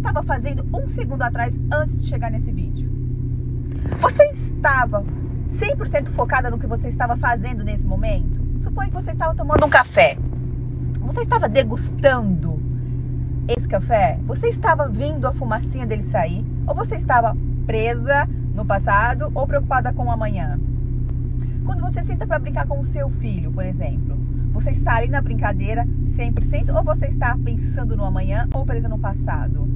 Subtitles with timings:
[0.00, 2.90] estava fazendo um segundo atrás antes de chegar nesse vídeo?
[4.00, 5.04] Você estava
[5.50, 8.40] 100% focada no que você estava fazendo nesse momento?
[8.62, 10.16] Suponha que você estava tomando um café.
[11.00, 12.58] Você estava degustando
[13.46, 14.18] esse café?
[14.26, 16.44] Você estava vendo a fumacinha dele sair?
[16.66, 17.36] Ou você estava
[17.66, 20.58] presa no passado ou preocupada com o amanhã?
[21.64, 24.16] Quando você senta para brincar com o seu filho, por exemplo,
[24.60, 25.86] você está ali na brincadeira
[26.16, 29.66] 100% ou você está pensando no amanhã ou presa no passado?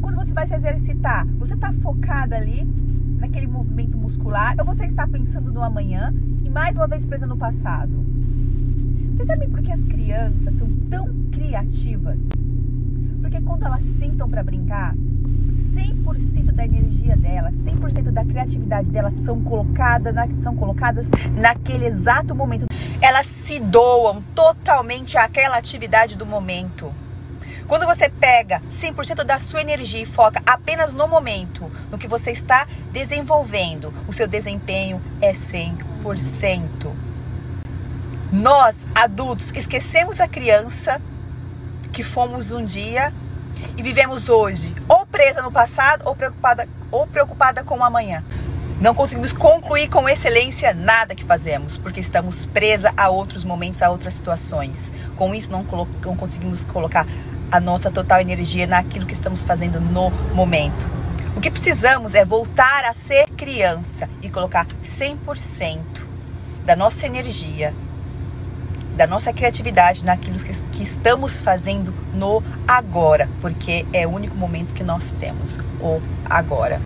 [0.00, 2.64] Quando você vai se exercitar, você está focada ali
[3.18, 7.36] naquele movimento muscular ou você está pensando no amanhã e mais uma vez presa no
[7.36, 7.90] passado?
[9.16, 12.18] Vocês sabem por que as crianças são tão criativas?
[13.20, 14.94] Porque quando elas sentam para brincar,
[15.74, 22.34] 100% da energia delas, 100% da criatividade delas são colocadas, na, são colocadas naquele exato
[22.36, 22.66] momento.
[23.02, 26.94] Elas se doam totalmente àquela atividade do momento.
[27.66, 32.30] Quando você pega 100% da sua energia e foca apenas no momento, no que você
[32.30, 36.94] está desenvolvendo, o seu desempenho é 100%.
[38.30, 41.02] Nós, adultos, esquecemos a criança
[41.92, 43.12] que fomos um dia
[43.76, 48.24] e vivemos hoje ou presa no passado ou preocupada, ou preocupada com o amanhã.
[48.82, 53.88] Não conseguimos concluir com excelência nada que fazemos, porque estamos presa a outros momentos, a
[53.88, 54.92] outras situações.
[55.14, 55.62] Com isso, não,
[56.04, 57.06] não conseguimos colocar
[57.52, 60.84] a nossa total energia naquilo que estamos fazendo no momento.
[61.36, 65.78] O que precisamos é voltar a ser criança e colocar 100%
[66.66, 67.72] da nossa energia
[68.96, 74.74] da nossa criatividade naquilo que, que estamos fazendo no agora, porque é o único momento
[74.74, 76.80] que nós temos, o agora.